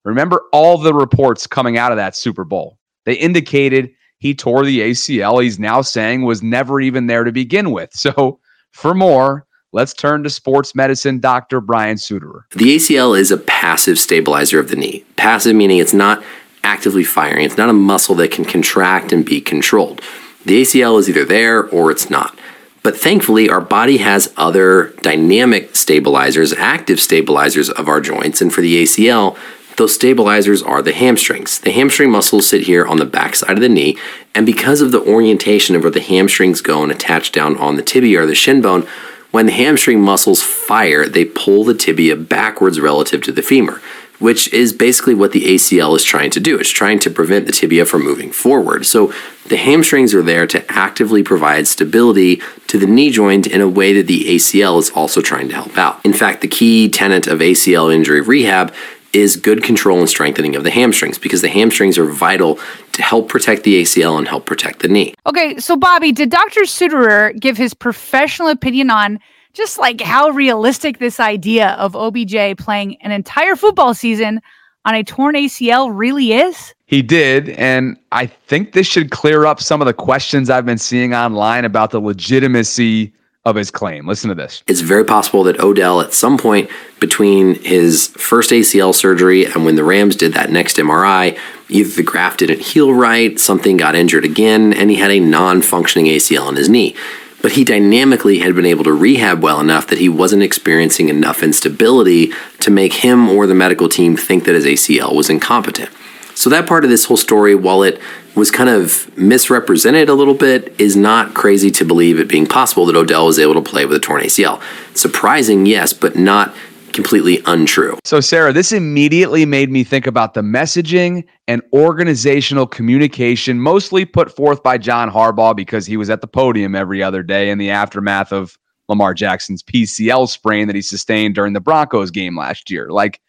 remember 0.04 0.42
all 0.52 0.78
the 0.78 0.95
reports 0.95 1.45
coming 1.45 1.76
out 1.76 1.90
of 1.90 1.97
that 1.97 2.14
Super 2.14 2.45
Bowl 2.45 2.78
they 3.04 3.14
indicated 3.14 3.90
he 4.19 4.33
tore 4.33 4.64
the 4.64 4.78
ACL. 4.78 5.42
He's 5.42 5.59
now 5.59 5.83
saying 5.83 6.23
was 6.23 6.40
never 6.40 6.81
even 6.81 7.09
there 7.09 7.25
to 7.25 7.33
begin 7.33 7.73
with. 7.73 7.90
So, 7.95 8.38
for 8.71 8.95
more, 8.95 9.45
let's 9.73 9.92
turn 9.92 10.23
to 10.23 10.31
sports 10.31 10.75
medicine 10.76 11.19
Dr. 11.19 11.61
Brian 11.61 11.97
Sutterer. 11.97 12.47
The 12.52 12.76
ACL 12.76 13.19
is 13.19 13.33
a 13.33 13.38
passive 13.38 13.99
stabilizer 13.99 14.61
of 14.61 14.69
the 14.69 14.76
knee. 14.76 15.04
Passive 15.16 15.57
meaning 15.57 15.78
it's 15.78 15.92
not 15.92 16.23
actively 16.64 17.04
firing, 17.04 17.45
it's 17.45 17.57
not 17.57 17.69
a 17.69 17.75
muscle 17.75 18.14
that 18.16 18.31
can 18.31 18.45
contract 18.45 19.12
and 19.12 19.25
be 19.25 19.40
controlled. 19.40 20.00
The 20.45 20.62
ACL 20.62 20.99
is 20.99 21.09
either 21.09 21.25
there 21.25 21.64
or 21.64 21.90
it's 21.90 22.11
not. 22.11 22.38
But 22.83 22.97
thankfully, 22.97 23.49
our 23.49 23.61
body 23.61 23.99
has 23.99 24.33
other 24.37 24.88
dynamic 25.02 25.76
stabilizers, 25.76 26.52
active 26.52 27.00
stabilizers 27.00 27.71
of 27.71 27.88
our 27.88 28.00
joints. 28.00 28.40
And 28.40 28.52
for 28.52 28.61
the 28.61 28.83
ACL, 28.83 29.38
those 29.76 29.95
stabilizers 29.95 30.62
are 30.62 30.83
the 30.83 30.92
hamstrings. 30.92 31.61
The 31.61 31.71
hamstring 31.71 32.11
muscles 32.11 32.49
sit 32.49 32.62
here 32.62 32.85
on 32.85 32.99
the 32.99 33.07
backside 33.07 33.52
of 33.52 33.61
the 33.61 33.69
knee, 33.69 33.97
and 34.35 34.45
because 34.45 34.81
of 34.81 34.92
the 34.92 35.00
orientation 35.00 35.76
of 35.76 35.83
where 35.83 35.90
the 35.90 36.00
hamstrings 36.00 36.61
go 36.61 36.83
and 36.83 36.92
attach 36.92 37.33
down 37.33 37.57
on 37.57 37.76
the 37.76 37.83
tibia 37.83 38.23
or 38.23 38.26
the 38.26 38.35
shin 38.35 38.61
bone, 38.61 38.87
when 39.31 39.47
the 39.47 39.52
hamstring 39.52 40.00
muscles 40.00 40.42
fire, 40.42 41.09
they 41.09 41.25
pull 41.25 41.64
the 41.64 41.75
tibia 41.75 42.16
backwards 42.16 42.81
relative 42.81 43.23
to 43.23 43.33
the 43.33 43.42
femur, 43.42 43.81
which 44.23 44.52
is 44.52 44.73
basically 44.73 45.14
what 45.14 45.33
the 45.33 45.47
ACL 45.47 45.97
is 45.97 46.05
trying 46.05 46.31
to 46.31 46.38
do. 46.38 46.57
It's 46.57 46.71
trying 46.71 47.00
to 47.00 47.11
prevent 47.11 47.47
the 47.47 47.52
tibia 47.52 47.85
from 47.85 48.05
moving 48.05 48.31
forward. 48.31 48.87
So 48.87 49.12
the 49.49 49.57
hamstrings 49.57 50.14
are 50.14 50.23
there 50.23 50.47
to 50.47 50.64
actively 50.71 51.25
provide 51.25 51.67
stability 51.67 52.41
to 52.69 52.79
the 52.79 52.87
knee 52.87 53.11
joint 53.11 53.49
in 53.49 53.61
a 53.61 53.69
way 53.69 53.93
that 53.95 54.07
the 54.07 54.37
ACL 54.37 54.79
is 54.79 54.91
also 54.91 55.21
trying 55.21 55.49
to 55.49 55.55
help 55.55 55.76
out. 55.76 56.00
In 56.05 56.12
fact, 56.12 56.41
the 56.41 56.47
key 56.47 56.88
tenet 56.88 57.26
of 57.26 57.41
ACL 57.41 57.93
injury 57.93 58.21
rehab 58.21 58.73
is 59.12 59.35
good 59.35 59.64
control 59.64 59.99
and 59.99 60.09
strengthening 60.09 60.55
of 60.55 60.62
the 60.62 60.71
hamstrings 60.71 61.19
because 61.19 61.43
the 61.43 61.49
hamstrings 61.49 61.99
are 61.99 62.07
vital 62.07 62.61
to 62.93 63.02
help 63.02 63.29
protect 63.29 63.64
the 63.64 63.83
ACL 63.83 64.19
and 64.19 64.29
help 64.29 64.47
protect 64.47 64.79
the 64.79 64.88
knee. 64.88 65.14
Okay, 65.26 65.59
so 65.59 65.76
Bobby, 65.76 66.12
did 66.12 66.31
Dr. 66.31 66.64
Sutterer 66.64 67.33
give 67.33 67.57
his 67.57 67.75
professional 67.75 68.49
opinion 68.49 68.88
on 68.88 69.19
just 69.53 69.79
like 69.79 70.01
how 70.01 70.31
realistic 70.31 70.99
this 70.99 71.21
idea 71.21 71.71
of 71.73 71.95
OBJ 71.95 72.57
playing 72.59 72.97
an 73.03 73.11
entire 73.11 73.57
football 73.57 73.95
season 73.95 74.41
on 74.85 74.95
a 74.95 75.05
torn 75.05 75.35
ACL 75.35 75.91
really 75.93 76.33
is? 76.33 76.75
He 76.87 77.03
did. 77.03 77.51
And 77.51 77.97
I 78.13 78.27
think 78.27 78.73
this 78.73 78.87
should 78.87 79.11
clear 79.11 79.47
up 79.47 79.61
some 79.61 79.81
of 79.81 79.87
the 79.87 79.95
questions 79.95 80.51
I've 80.51 80.67
been 80.67 80.79
seeing 80.79 81.15
online 81.15 81.65
about 81.65 81.91
the 81.91 82.01
legitimacy 82.01 83.13
of 83.45 83.57
his 83.57 83.71
claim. 83.71 84.07
Listen 84.07 84.29
to 84.29 84.35
this. 84.35 84.63
It's 84.69 84.81
very 84.81 85.05
possible 85.05 85.43
that 85.45 85.59
Odell, 85.59 86.01
at 86.01 86.13
some 86.13 86.39
point 86.39 86.71
between 87.01 87.57
his 87.57 88.09
first 88.09 88.51
ACL 88.51 88.95
surgery 88.95 89.47
and 89.47 89.65
when 89.65 89.75
the 89.75 89.83
Rams 89.83 90.15
did 90.15 90.33
that 90.35 90.51
next 90.51 90.77
MRI, 90.77 91.37
either 91.69 91.91
the 91.91 92.05
graft 92.05 92.39
didn't 92.39 92.61
heal 92.61 92.95
right, 92.95 93.39
something 93.41 93.77
got 93.77 93.97
injured 93.97 94.25
again, 94.25 94.73
and 94.73 94.91
he 94.91 94.97
had 94.97 95.11
a 95.11 95.19
non 95.19 95.61
functioning 95.61 96.07
ACL 96.07 96.49
in 96.49 96.57
his 96.57 96.69
knee. 96.69 96.95
But 97.43 97.53
he 97.53 97.65
dynamically 97.65 98.39
had 98.39 98.55
been 98.55 98.67
able 98.67 98.85
to 98.85 98.93
rehab 98.93 99.43
well 99.43 99.61
enough 99.61 99.89
that 99.89 99.99
he 99.99 100.09
wasn't 100.09 100.45
experiencing 100.45 101.09
enough 101.09 101.43
instability 101.43 102.33
to 102.61 102.71
make 102.71 102.95
him 102.95 103.29
or 103.29 103.47
the 103.47 103.55
medical 103.55 103.89
team 103.89 104.17
think 104.17 104.45
that 104.45 104.55
his 104.55 104.65
ACL 104.65 105.15
was 105.15 105.29
incompetent. 105.29 105.91
So, 106.35 106.49
that 106.49 106.67
part 106.67 106.85
of 106.85 106.91
this 106.91 107.05
whole 107.05 107.19
story, 107.19 107.55
while 107.55 107.83
it 107.83 108.01
was 108.35 108.51
kind 108.51 108.71
of 108.71 109.15
misrepresented 109.19 110.09
a 110.09 110.15
little 110.15 110.35
bit, 110.35 110.75
is 110.79 110.97
not 110.97 111.35
crazy 111.35 111.71
to 111.73 111.85
believe 111.85 112.19
it 112.19 112.29
being 112.29 112.47
possible 112.47 112.87
that 112.87 112.97
Odell 112.97 113.27
was 113.27 113.39
able 113.39 113.55
to 113.55 113.61
play 113.61 113.85
with 113.85 113.97
a 113.97 114.01
torn 114.01 114.23
ACL. 114.23 114.63
Surprising, 114.97 115.67
yes, 115.67 115.93
but 115.93 116.17
not 116.17 116.55
completely 116.93 117.43
untrue. 117.47 117.99
So, 118.05 118.21
Sarah, 118.21 118.53
this 118.53 118.73
immediately 118.73 119.45
made 119.45 119.71
me 119.71 119.85
think 119.85 120.07
about 120.07 120.35
the 120.35 120.43
messaging 120.43 121.25
and 121.49 121.63
organizational 121.73 122.67
communication, 122.67 123.61
mostly 123.61 124.05
put 124.05 124.35
forth 124.35 124.63
by 124.63 124.79
John 124.79 125.11
Harbaugh 125.11 125.57
because 125.57 125.87
he 125.87 125.97
was 125.97 126.11
at 126.11 126.21
the 126.21 126.27
podium 126.27 126.75
every 126.75 127.03
other 127.03 127.23
day 127.23 127.51
in 127.51 127.59
the 127.59 127.71
aftermath 127.71 128.33
of 128.33 128.59
Lamar 128.89 129.15
Jackson's 129.15 129.63
PCL 129.63 130.29
sprain 130.29 130.67
that 130.67 130.77
he 130.77 130.83
sustained 130.83 131.35
during 131.35 131.53
the 131.53 131.61
Broncos 131.61 132.11
game 132.11 132.37
last 132.37 132.71
year. 132.71 132.91
Like, 132.91 133.21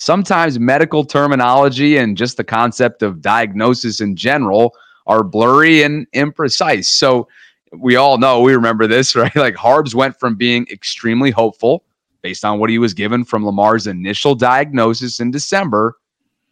sometimes 0.00 0.58
medical 0.58 1.04
terminology 1.04 1.98
and 1.98 2.16
just 2.16 2.36
the 2.36 2.44
concept 2.44 3.02
of 3.02 3.20
diagnosis 3.20 4.00
in 4.00 4.16
general 4.16 4.74
are 5.06 5.22
blurry 5.22 5.82
and 5.82 6.10
imprecise. 6.12 6.86
So 6.86 7.28
we 7.72 7.96
all 7.96 8.18
know, 8.18 8.40
we 8.40 8.54
remember 8.54 8.86
this, 8.86 9.14
right? 9.16 9.34
Like 9.36 9.54
Harbs 9.54 9.94
went 9.94 10.18
from 10.18 10.36
being 10.36 10.66
extremely 10.70 11.30
hopeful 11.30 11.84
based 12.22 12.44
on 12.44 12.58
what 12.58 12.70
he 12.70 12.78
was 12.78 12.94
given 12.94 13.24
from 13.24 13.44
Lamar's 13.44 13.86
initial 13.86 14.34
diagnosis 14.34 15.20
in 15.20 15.30
December 15.30 15.96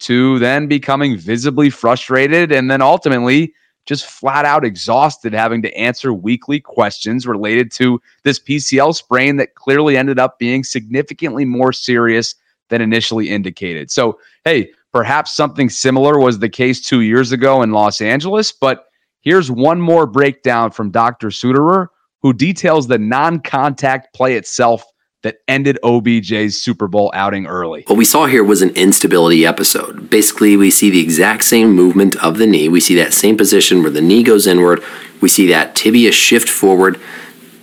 to 0.00 0.38
then 0.38 0.66
becoming 0.66 1.16
visibly 1.16 1.70
frustrated 1.70 2.52
and 2.52 2.70
then 2.70 2.80
ultimately 2.80 3.52
just 3.88 4.04
flat 4.04 4.44
out 4.44 4.64
exhausted 4.64 5.32
having 5.32 5.62
to 5.62 5.74
answer 5.74 6.12
weekly 6.12 6.60
questions 6.60 7.26
related 7.26 7.72
to 7.72 8.00
this 8.22 8.38
PCL 8.38 8.94
sprain 8.94 9.36
that 9.36 9.54
clearly 9.54 9.96
ended 9.96 10.18
up 10.18 10.38
being 10.38 10.62
significantly 10.62 11.46
more 11.46 11.72
serious 11.72 12.34
than 12.68 12.82
initially 12.82 13.30
indicated. 13.30 13.90
So, 13.90 14.20
hey, 14.44 14.70
perhaps 14.92 15.34
something 15.34 15.70
similar 15.70 16.18
was 16.18 16.38
the 16.38 16.50
case 16.50 16.82
two 16.82 17.00
years 17.00 17.32
ago 17.32 17.62
in 17.62 17.72
Los 17.72 18.02
Angeles, 18.02 18.52
but 18.52 18.84
here's 19.22 19.50
one 19.50 19.80
more 19.80 20.06
breakdown 20.06 20.70
from 20.70 20.90
Dr. 20.90 21.30
Sutterer, 21.30 21.88
who 22.20 22.34
details 22.34 22.88
the 22.88 22.98
non 22.98 23.40
contact 23.40 24.14
play 24.14 24.34
itself 24.34 24.84
that 25.22 25.38
ended 25.48 25.78
OBJ's 25.82 26.60
Super 26.60 26.86
Bowl 26.86 27.10
outing 27.14 27.46
early. 27.46 27.82
What 27.86 27.98
we 27.98 28.04
saw 28.04 28.26
here 28.26 28.44
was 28.44 28.62
an 28.62 28.70
instability 28.70 29.44
episode. 29.44 30.10
Basically, 30.10 30.56
we 30.56 30.70
see 30.70 30.90
the 30.90 31.00
exact 31.00 31.44
same 31.44 31.72
movement 31.72 32.16
of 32.22 32.38
the 32.38 32.46
knee. 32.46 32.68
We 32.68 32.80
see 32.80 32.94
that 32.96 33.12
same 33.12 33.36
position 33.36 33.82
where 33.82 33.90
the 33.90 34.00
knee 34.00 34.22
goes 34.22 34.46
inward. 34.46 34.82
We 35.20 35.28
see 35.28 35.48
that 35.48 35.74
tibia 35.74 36.12
shift 36.12 36.48
forward 36.48 37.00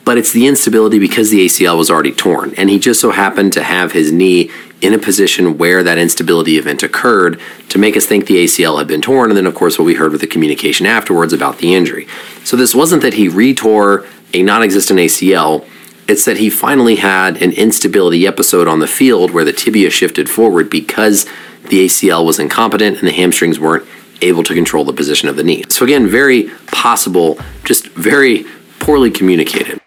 but 0.06 0.20
it's 0.20 0.32
the 0.32 0.46
instability 0.46 1.00
because 1.00 1.32
the 1.32 1.44
ACL 1.46 1.78
was 1.78 1.90
already 1.90 2.12
torn. 2.12 2.54
And 2.56 2.70
he 2.70 2.80
just 2.80 3.02
so 3.02 3.10
happened 3.10 3.52
to 3.54 3.64
have 3.64 3.92
his 3.92 4.12
knee 4.12 4.52
in 4.80 4.94
a 4.94 5.00
position 5.00 5.58
where 5.58 5.82
that 5.82 5.98
instability 5.98 6.58
event 6.58 6.84
occurred 6.84 7.42
to 7.70 7.80
make 7.80 7.98
us 7.98 8.06
think 8.06 8.28
the 8.28 8.44
ACL 8.44 8.78
had 8.78 8.88
been 8.88 9.02
torn. 9.02 9.32
And 9.32 9.38
then, 9.38 9.48
of 9.48 9.56
course, 9.56 9.80
what 9.80 9.86
we 9.86 9.96
heard 9.96 10.12
with 10.12 10.22
the 10.22 10.28
communication 10.28 10.86
afterwards 10.86 11.34
about 11.34 11.58
the 11.58 11.74
injury. 11.74 12.08
So 12.44 12.56
this 12.56 12.76
wasn't 12.76 13.02
that 13.02 13.16
he 13.16 13.28
retore 13.28 14.08
a 14.34 14.44
non 14.44 14.62
existent 14.62 15.00
ACL. 15.00 15.68
It's 16.08 16.26
that 16.26 16.38
he 16.38 16.52
finally 16.52 16.98
had 16.98 17.42
an 17.42 17.52
instability 17.54 18.28
episode 18.28 18.68
on 18.68 18.78
the 18.78 18.86
field 18.88 19.32
where 19.32 19.44
the 19.44 19.52
tibia 19.52 19.90
shifted 19.90 20.30
forward 20.30 20.70
because 20.70 21.26
the 21.70 21.88
ACL 21.88 22.24
was 22.24 22.38
incompetent 22.38 23.00
and 23.00 23.08
the 23.08 23.12
hamstrings 23.12 23.60
weren't 23.60 23.88
able 24.22 24.44
to 24.44 24.54
control 24.54 24.84
the 24.86 24.94
position 24.94 25.30
of 25.30 25.36
the 25.36 25.44
knee. 25.44 25.64
So, 25.70 25.84
again, 25.84 26.08
very 26.08 26.52
possible, 26.68 27.40
just 27.64 27.88
very 27.88 28.46
poorly 28.80 29.10
communicated. 29.10 29.82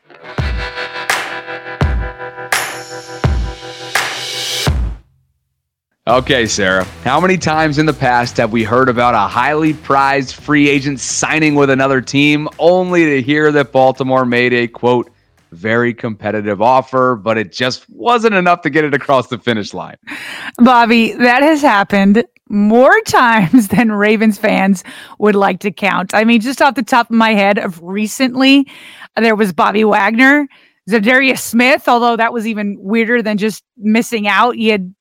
Okay, 6.09 6.47
Sarah. 6.47 6.85
How 7.05 7.21
many 7.21 7.39
times 7.39 7.79
in 7.79 7.87
the 7.87 7.93
past 7.93 8.39
have 8.39 8.51
we 8.51 8.65
heard 8.65 8.89
about 8.89 9.15
a 9.15 9.29
highly 9.29 9.73
prized 9.73 10.35
free 10.35 10.69
agent 10.69 10.99
signing 10.99 11.55
with 11.55 11.71
another 11.71 12.01
team 12.01 12.49
only 12.59 13.05
to 13.05 13.23
hear 13.23 13.53
that 13.53 13.71
Baltimore 13.71 14.25
made 14.25 14.53
a 14.53 14.67
quote, 14.67 15.13
very 15.53 15.95
competitive 15.95 16.61
offer, 16.61 17.17
but 17.17 17.39
it 17.39 17.53
just 17.53 17.89
wasn't 17.91 18.35
enough 18.35 18.63
to 18.63 18.71
get 18.71 18.85
it 18.85 18.95
across 18.95 19.29
the 19.29 19.39
finish 19.39 19.75
line? 19.75 19.97
Bobby, 20.59 21.13
that 21.13 21.43
has 21.43 21.63
happened 21.63 22.25
more 22.49 23.01
times 23.07 23.69
than 23.69 23.93
Ravens 23.93 24.39
fans 24.39 24.85
would 25.19 25.35
like 25.35 25.61
to 25.61 25.71
count. 25.71 26.15
I 26.15 26.25
mean, 26.25 26.41
just 26.41 26.63
off 26.63 26.75
the 26.75 26.83
top 26.83 27.11
of 27.11 27.17
my 27.17 27.35
head, 27.35 27.59
of 27.59 27.83
recently, 27.83 28.67
there 29.17 29.37
was 29.37 29.53
Bobby 29.53 29.85
Wagner. 29.85 30.47
Za'Darius 30.89 31.41
Smith, 31.41 31.87
although 31.87 32.17
that 32.17 32.33
was 32.33 32.47
even 32.47 32.79
weirder 32.81 33.21
than 33.21 33.37
just 33.37 33.63
missing 33.77 34.27
out. 34.27 34.57
He 34.57 34.69
had 34.69 34.95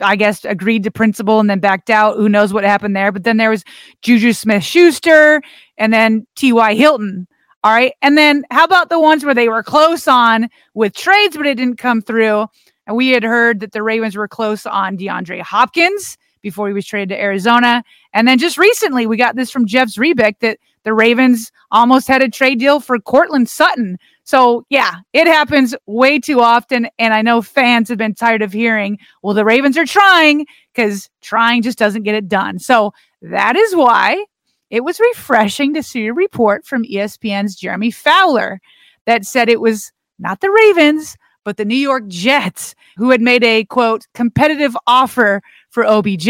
I 0.00 0.16
guess, 0.16 0.44
agreed 0.44 0.84
to 0.84 0.90
principle 0.90 1.40
and 1.40 1.48
then 1.48 1.60
backed 1.60 1.90
out. 1.90 2.16
Who 2.16 2.28
knows 2.28 2.52
what 2.52 2.64
happened 2.64 2.96
there? 2.96 3.12
But 3.12 3.24
then 3.24 3.36
there 3.36 3.50
was 3.50 3.64
Juju 4.02 4.32
Smith 4.32 4.64
Schuster 4.64 5.42
and 5.76 5.92
then 5.92 6.26
T.Y. 6.36 6.74
Hilton. 6.74 7.26
All 7.62 7.72
right. 7.72 7.92
And 8.00 8.16
then 8.16 8.44
how 8.50 8.64
about 8.64 8.88
the 8.88 8.98
ones 8.98 9.24
where 9.24 9.34
they 9.34 9.48
were 9.48 9.62
close 9.62 10.08
on 10.08 10.48
with 10.74 10.94
trades, 10.94 11.36
but 11.36 11.46
it 11.46 11.56
didn't 11.56 11.76
come 11.76 12.00
through? 12.00 12.46
And 12.86 12.96
we 12.96 13.10
had 13.10 13.22
heard 13.22 13.60
that 13.60 13.72
the 13.72 13.82
Ravens 13.82 14.16
were 14.16 14.28
close 14.28 14.64
on 14.64 14.96
DeAndre 14.96 15.42
Hopkins 15.42 16.16
before 16.40 16.68
he 16.68 16.74
was 16.74 16.86
traded 16.86 17.10
to 17.10 17.20
Arizona. 17.20 17.84
And 18.14 18.26
then 18.26 18.38
just 18.38 18.56
recently, 18.56 19.06
we 19.06 19.18
got 19.18 19.36
this 19.36 19.50
from 19.50 19.66
Jeff 19.66 19.88
Zrebiec 19.88 20.38
that 20.40 20.58
the 20.84 20.94
Ravens 20.94 21.52
almost 21.70 22.08
had 22.08 22.22
a 22.22 22.30
trade 22.30 22.58
deal 22.58 22.80
for 22.80 22.98
Courtland 22.98 23.48
Sutton. 23.50 23.98
So, 24.24 24.64
yeah, 24.70 24.94
it 25.12 25.26
happens 25.26 25.74
way 25.84 26.18
too 26.18 26.40
often. 26.40 26.88
And 26.98 27.12
I 27.12 27.20
know 27.20 27.42
fans 27.42 27.90
have 27.90 27.98
been 27.98 28.14
tired 28.14 28.40
of 28.40 28.54
hearing, 28.54 28.98
well, 29.22 29.34
the 29.34 29.44
Ravens 29.44 29.76
are 29.76 29.84
trying 29.84 30.46
because 30.74 31.10
trying 31.20 31.60
just 31.60 31.78
doesn't 31.78 32.04
get 32.04 32.14
it 32.14 32.28
done. 32.28 32.58
So, 32.58 32.94
that 33.22 33.54
is 33.54 33.76
why 33.76 34.24
it 34.70 34.84
was 34.84 35.00
refreshing 35.00 35.74
to 35.74 35.82
see 35.82 36.06
a 36.06 36.14
report 36.14 36.64
from 36.64 36.84
ESPN's 36.84 37.56
Jeremy 37.56 37.90
Fowler 37.90 38.60
that 39.06 39.26
said 39.26 39.48
it 39.48 39.60
was 39.60 39.92
not 40.18 40.40
the 40.40 40.50
Ravens, 40.50 41.16
but 41.44 41.56
the 41.56 41.64
New 41.64 41.74
York 41.74 42.06
Jets 42.06 42.74
who 42.96 43.10
had 43.10 43.20
made 43.20 43.42
a 43.42 43.64
quote 43.64 44.06
competitive 44.14 44.76
offer 44.86 45.42
for 45.70 45.84
OBJ. 45.84 46.28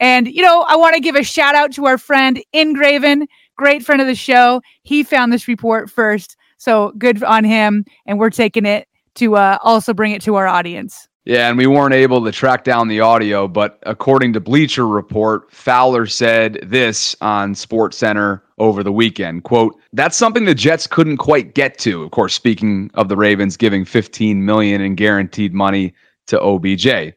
And, 0.00 0.28
you 0.28 0.42
know, 0.42 0.64
I 0.68 0.76
want 0.76 0.94
to 0.94 1.00
give 1.00 1.16
a 1.16 1.24
shout 1.24 1.54
out 1.54 1.72
to 1.72 1.86
our 1.86 1.98
friend 1.98 2.42
Ingraven, 2.54 3.26
great 3.56 3.84
friend 3.84 4.00
of 4.00 4.06
the 4.06 4.14
show. 4.14 4.62
He 4.82 5.02
found 5.02 5.32
this 5.32 5.48
report 5.48 5.90
first. 5.90 6.36
So 6.56 6.92
good 6.98 7.22
on 7.22 7.44
him. 7.44 7.84
And 8.06 8.18
we're 8.18 8.30
taking 8.30 8.64
it 8.64 8.88
to 9.16 9.36
uh, 9.36 9.58
also 9.62 9.92
bring 9.92 10.12
it 10.12 10.22
to 10.22 10.36
our 10.36 10.46
audience. 10.46 11.07
Yeah, 11.28 11.50
and 11.50 11.58
we 11.58 11.66
weren't 11.66 11.92
able 11.92 12.24
to 12.24 12.32
track 12.32 12.64
down 12.64 12.88
the 12.88 13.00
audio, 13.00 13.46
but 13.46 13.78
according 13.82 14.32
to 14.32 14.40
Bleacher 14.40 14.88
Report, 14.88 15.52
Fowler 15.52 16.06
said 16.06 16.58
this 16.62 17.14
on 17.20 17.54
Sports 17.54 17.98
Center 17.98 18.42
over 18.56 18.82
the 18.82 18.92
weekend. 18.92 19.44
Quote, 19.44 19.78
that's 19.92 20.16
something 20.16 20.46
the 20.46 20.54
Jets 20.54 20.86
couldn't 20.86 21.18
quite 21.18 21.54
get 21.54 21.76
to. 21.80 22.02
Of 22.02 22.12
course, 22.12 22.32
speaking 22.32 22.90
of 22.94 23.10
the 23.10 23.16
Ravens 23.18 23.58
giving 23.58 23.84
15 23.84 24.42
million 24.42 24.80
in 24.80 24.94
guaranteed 24.94 25.52
money 25.52 25.92
to 26.28 26.40
OBJ. 26.40 27.12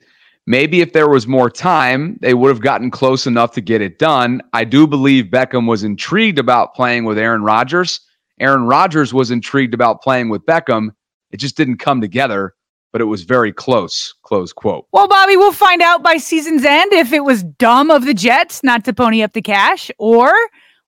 Maybe 0.45 0.81
if 0.81 0.91
there 0.91 1.07
was 1.07 1.25
more 1.25 1.49
time, 1.49 2.17
they 2.19 2.33
would 2.33 2.49
have 2.49 2.59
gotten 2.59 2.91
close 2.91 3.25
enough 3.25 3.53
to 3.53 3.61
get 3.61 3.79
it 3.79 3.97
done. 3.97 4.41
I 4.51 4.65
do 4.65 4.87
believe 4.87 5.27
Beckham 5.27 5.69
was 5.69 5.85
intrigued 5.85 6.37
about 6.37 6.75
playing 6.75 7.05
with 7.05 7.17
Aaron 7.17 7.43
Rodgers. 7.43 8.01
Aaron 8.41 8.65
Rodgers 8.65 9.13
was 9.13 9.31
intrigued 9.31 9.73
about 9.73 10.01
playing 10.01 10.27
with 10.27 10.45
Beckham. 10.45 10.89
It 11.31 11.37
just 11.37 11.55
didn't 11.55 11.77
come 11.77 12.01
together 12.01 12.55
but 12.91 13.01
it 13.01 13.05
was 13.05 13.23
very 13.23 13.51
close. 13.53 14.13
Close 14.23 14.53
quote. 14.53 14.87
Well, 14.91 15.07
Bobby, 15.07 15.37
we'll 15.37 15.51
find 15.51 15.81
out 15.81 16.03
by 16.03 16.17
season's 16.17 16.65
end 16.65 16.93
if 16.93 17.13
it 17.13 17.23
was 17.23 17.43
dumb 17.43 17.89
of 17.89 18.05
the 18.05 18.13
Jets 18.13 18.63
not 18.63 18.85
to 18.85 18.93
pony 18.93 19.23
up 19.23 19.33
the 19.33 19.41
cash, 19.41 19.89
or 19.97 20.33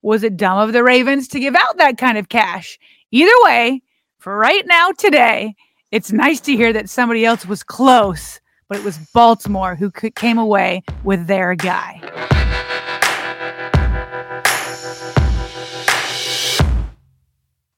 was 0.01 0.23
it 0.23 0.37
dumb 0.37 0.57
of 0.57 0.73
the 0.73 0.83
Ravens 0.83 1.27
to 1.29 1.39
give 1.39 1.55
out 1.55 1.77
that 1.77 1.97
kind 1.97 2.17
of 2.17 2.29
cash? 2.29 2.77
Either 3.11 3.31
way, 3.43 3.81
for 4.19 4.37
right 4.37 4.65
now, 4.67 4.91
today, 4.91 5.55
it's 5.91 6.11
nice 6.11 6.39
to 6.41 6.55
hear 6.55 6.73
that 6.73 6.89
somebody 6.89 7.25
else 7.25 7.45
was 7.45 7.63
close, 7.63 8.39
but 8.67 8.77
it 8.77 8.83
was 8.83 8.97
Baltimore 9.13 9.75
who 9.75 9.91
came 9.91 10.37
away 10.37 10.83
with 11.03 11.27
their 11.27 11.55
guy. 11.55 12.42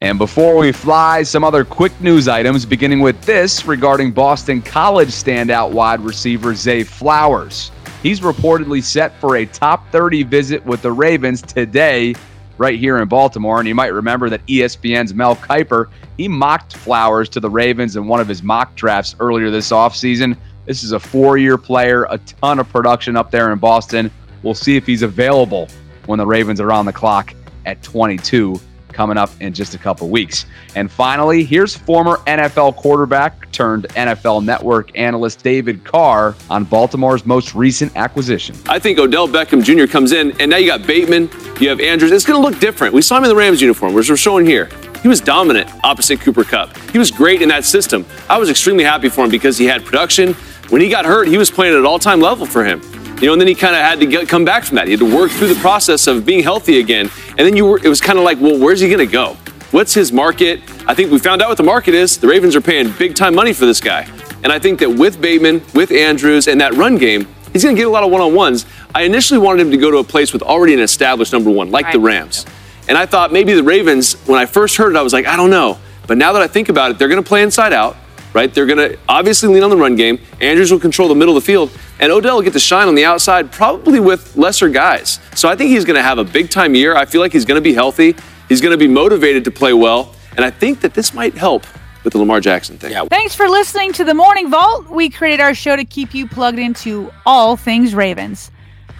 And 0.06 0.20
before 0.20 0.56
we 0.56 0.72
fly, 0.72 1.24
some 1.24 1.44
other 1.44 1.66
quick 1.66 2.00
news 2.00 2.28
items, 2.28 2.64
beginning 2.64 3.00
with 3.00 3.20
this 3.24 3.66
regarding 3.66 4.12
Boston 4.12 4.62
College 4.62 5.08
standout 5.08 5.72
wide 5.72 6.00
receiver 6.00 6.54
Zay 6.54 6.84
Flowers. 6.84 7.72
He's 8.04 8.20
reportedly 8.20 8.84
set 8.84 9.20
for 9.20 9.38
a 9.38 9.48
top 9.48 9.90
30 9.92 10.22
visit 10.22 10.64
with 10.64 10.84
the 10.84 10.92
Ravens 10.92 11.42
today, 11.42 12.14
right 12.60 12.78
here 12.78 13.00
in 13.00 13.08
Baltimore. 13.08 13.58
And 13.58 13.68
you 13.68 13.74
might 13.74 13.94
remember 13.94 14.30
that 14.30 14.46
ESPN's 14.46 15.16
Mel 15.16 15.38
Kiper, 15.38 15.88
he 16.18 16.28
mocked 16.28 16.78
Flowers 16.78 17.28
to 17.30 17.40
the 17.40 17.50
Ravens 17.50 17.96
in 17.96 18.06
one 18.06 18.20
of 18.20 18.28
his 18.28 18.44
mock 18.44 18.76
drafts 18.76 19.16
earlier 19.20 19.50
this 19.50 19.72
offseason. 19.72 20.38
This 20.68 20.84
is 20.84 20.92
a 20.92 21.00
four 21.00 21.40
year 21.40 21.58
player, 21.58 22.04
a 22.12 22.20
ton 22.20 22.60
of 22.60 22.70
production 22.70 23.18
up 23.18 23.32
there 23.32 23.52
in 23.52 23.58
Boston. 23.58 24.12
We'll 24.44 24.54
see 24.54 24.76
if 24.76 24.86
he's 24.86 25.02
available 25.02 25.68
when 26.06 26.20
the 26.20 26.28
Ravens 26.28 26.62
are 26.62 26.72
on 26.72 26.86
the 26.86 26.94
clock 26.94 27.34
at 27.66 27.82
22 27.82 28.62
coming 28.96 29.18
up 29.18 29.30
in 29.42 29.54
just 29.54 29.76
a 29.76 29.78
couple 29.78 30.10
weeks. 30.10 30.46
And 30.76 30.90
finally, 30.90 31.44
here's 31.44 31.76
former 31.76 32.18
NFL 32.26 32.78
quarterback 32.78 33.52
turned 33.52 33.84
NFL 33.90 34.44
network 34.44 34.98
analyst 34.98 35.44
David 35.44 35.84
Carr 35.84 36.36
on 36.50 36.64
Baltimore's 36.64 37.26
most 37.26 37.54
recent 37.54 37.96
acquisition. 37.96 38.56
I 38.68 38.80
think 38.80 38.98
Odell 38.98 39.28
Beckham 39.28 39.64
Jr. 39.64 39.92
comes 39.92 40.14
in, 40.14 40.40
and 40.40 40.50
now 40.50 40.58
you 40.58 40.68
got 40.68 40.88
Bateman, 40.88 41.30
you 41.60 41.70
have 41.70 41.80
Andrews. 41.80 42.12
It's 42.12 42.26
going 42.26 42.42
to 42.42 42.50
look 42.50 42.60
different. 42.60 42.94
We 42.94 43.02
saw 43.02 43.18
him 43.18 43.24
in 43.24 43.30
the 43.30 43.36
Rams 43.36 43.62
uniform, 43.62 43.94
which 43.94 44.10
we're 44.10 44.16
showing 44.16 44.46
here. 44.46 44.70
He 45.02 45.08
was 45.08 45.22
dominant 45.22 45.70
opposite 45.84 46.22
Cooper 46.22 46.44
Kupp. 46.44 46.76
He 46.90 46.98
was 46.98 47.12
great 47.12 47.42
in 47.42 47.50
that 47.50 47.66
system. 47.66 48.06
I 48.30 48.38
was 48.38 48.50
extremely 48.50 48.84
happy 48.84 49.10
for 49.10 49.26
him 49.26 49.30
because 49.30 49.58
he 49.58 49.66
had 49.66 49.86
production. 49.86 50.34
When 50.70 50.82
he 50.82 50.90
got 50.90 51.06
hurt, 51.06 51.28
he 51.28 51.38
was 51.38 51.52
playing 51.52 51.74
at 51.74 51.80
an 51.80 51.86
all 51.86 52.00
time 52.00 52.20
level 52.22 52.46
for 52.46 52.64
him. 52.64 52.82
You 53.22 53.28
know, 53.28 53.34
and 53.34 53.42
then 53.42 53.48
he 53.48 53.56
kind 53.56 53.76
of 53.76 53.82
had 53.82 54.00
to 54.02 54.06
get, 54.06 54.28
come 54.28 54.44
back 54.44 54.66
from 54.66 54.76
that. 54.76 54.88
He 54.88 54.92
had 54.92 55.00
to 55.00 55.16
work 55.16 55.32
through 55.32 55.48
the 55.48 55.60
process 55.62 56.06
of 56.08 56.26
being 56.26 56.44
healthy 56.44 56.80
again. 56.80 57.10
And 57.30 57.40
then 57.40 57.56
you 57.56 57.66
were, 57.66 57.78
it 57.78 57.88
was 57.88 58.02
kind 58.02 58.20
of 58.20 58.26
like, 58.26 58.40
well, 58.42 58.60
where's 58.60 58.82
he 58.82 58.88
going 58.88 59.00
to 59.00 59.12
go? 59.12 59.38
What's 59.72 59.94
his 59.94 60.12
market? 60.12 60.62
I 60.88 60.94
think 60.94 61.12
we 61.12 61.20
found 61.20 61.42
out 61.42 61.48
what 61.48 61.58
the 61.58 61.64
market 61.64 61.94
is. 61.94 62.18
The 62.18 62.28
Ravens 62.28 62.56
are 62.56 62.62
paying 62.62 62.92
big 63.00 63.16
time 63.16 63.34
money 63.34 63.54
for 63.54 63.66
this 63.66 63.80
guy. 63.80 64.08
And 64.44 64.52
I 64.52 64.60
think 64.60 64.80
that 64.80 64.90
with 64.90 65.22
Bateman, 65.22 65.62
with 65.74 65.92
Andrews, 65.92 66.48
and 66.48 66.60
that 66.62 66.74
run 66.74 66.98
game, 66.98 67.28
he's 67.52 67.64
going 67.64 67.76
to 67.76 67.80
get 67.80 67.88
a 67.88 67.90
lot 67.90 68.04
of 68.04 68.12
one 68.12 68.22
on 68.22 68.36
ones. 68.36 68.66
I 68.94 69.04
initially 69.04 69.40
wanted 69.40 69.62
him 69.62 69.72
to 69.72 69.78
go 69.78 69.92
to 69.92 69.98
a 69.98 70.04
place 70.04 70.34
with 70.34 70.44
already 70.44 70.74
an 70.74 70.82
established 70.82 71.32
number 71.32 71.50
one, 71.50 71.72
like 71.72 71.86
right. 71.86 71.94
the 71.94 72.00
Rams. 72.00 72.46
And 72.88 72.98
I 72.98 73.06
thought 73.06 73.32
maybe 73.32 73.54
the 73.54 73.64
Ravens, 73.64 74.14
when 74.28 74.40
I 74.40 74.46
first 74.46 74.78
heard 74.78 74.92
it, 74.92 74.98
I 74.98 75.02
was 75.02 75.14
like, 75.14 75.26
I 75.26 75.36
don't 75.36 75.50
know. 75.50 75.80
But 76.06 76.18
now 76.18 76.34
that 76.34 76.42
I 76.42 76.48
think 76.48 76.70
about 76.70 76.92
it, 76.92 77.00
they're 77.00 77.08
going 77.08 77.24
to 77.24 77.28
play 77.28 77.42
inside 77.42 77.74
out 77.74 77.98
right? 78.36 78.54
They're 78.54 78.68
going 78.68 78.90
to 78.90 79.00
obviously 79.08 79.50
lean 79.50 79.64
on 79.64 79.70
the 79.70 79.78
run 79.78 79.96
game. 79.96 80.20
Andrews 80.42 80.72
will 80.72 80.80
control 80.80 81.08
the 81.08 81.16
middle 81.16 81.36
of 81.36 81.42
the 81.42 81.48
field, 81.48 81.72
and 82.00 82.12
Odell 82.12 82.36
will 82.36 82.44
get 82.44 82.54
to 82.54 82.60
shine 82.60 82.88
on 82.88 82.94
the 82.94 83.06
outside, 83.06 83.52
probably 83.52 84.00
with 84.00 84.36
lesser 84.36 84.70
guys. 84.70 85.20
So 85.36 85.50
I 85.50 85.56
think 85.56 85.72
he's 85.72 85.86
going 85.86 85.96
to 85.96 86.04
have 86.04 86.20
a 86.20 86.24
big 86.24 86.52
time 86.52 86.76
year. 86.76 86.96
I 86.96 87.06
feel 87.06 87.22
like 87.22 87.32
he's 87.32 87.46
going 87.46 87.58
to 87.58 87.64
be 87.64 87.74
healthy. 87.74 88.14
He's 88.50 88.62
going 88.62 88.74
to 88.74 88.78
be 88.78 88.88
motivated 88.88 89.46
to 89.46 89.52
play 89.52 89.74
well, 89.74 90.14
and 90.36 90.46
I 90.46 90.52
think 90.52 90.82
that 90.82 90.94
this 90.94 91.14
might 91.14 91.34
help 91.34 91.66
with 92.04 92.14
the 92.14 92.20
Lamar 92.20 92.40
Jackson 92.40 92.78
thing. 92.78 92.92
Yeah. 92.92 93.06
Thanks 93.06 93.34
for 93.34 93.48
listening 93.50 93.94
to 93.94 94.04
the 94.04 94.14
Morning 94.14 94.52
Vault. 94.52 94.90
We 94.90 95.10
created 95.10 95.40
our 95.40 95.56
show 95.56 95.76
to 95.76 95.86
keep 95.86 96.14
you 96.14 96.28
plugged 96.28 96.60
into 96.60 97.12
all 97.26 97.56
things 97.56 97.96
Ravens. 97.96 98.52